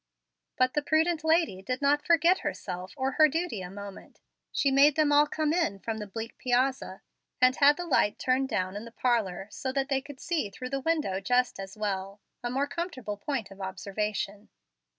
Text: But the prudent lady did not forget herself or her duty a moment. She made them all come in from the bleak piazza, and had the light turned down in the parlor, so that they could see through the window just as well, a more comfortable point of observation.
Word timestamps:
But 0.57 0.73
the 0.73 0.81
prudent 0.81 1.23
lady 1.23 1.61
did 1.61 1.79
not 1.79 2.01
forget 2.03 2.39
herself 2.39 2.91
or 2.97 3.11
her 3.19 3.27
duty 3.27 3.61
a 3.61 3.69
moment. 3.69 4.19
She 4.51 4.71
made 4.71 4.95
them 4.95 5.11
all 5.11 5.27
come 5.27 5.53
in 5.53 5.77
from 5.77 5.99
the 5.99 6.07
bleak 6.07 6.39
piazza, 6.39 7.03
and 7.39 7.55
had 7.57 7.77
the 7.77 7.85
light 7.85 8.17
turned 8.17 8.49
down 8.49 8.75
in 8.75 8.85
the 8.85 8.91
parlor, 8.91 9.47
so 9.51 9.71
that 9.73 9.89
they 9.89 10.01
could 10.01 10.19
see 10.19 10.49
through 10.49 10.71
the 10.71 10.79
window 10.79 11.19
just 11.19 11.59
as 11.59 11.77
well, 11.77 12.19
a 12.43 12.49
more 12.49 12.65
comfortable 12.65 13.17
point 13.17 13.51
of 13.51 13.61
observation. 13.61 14.49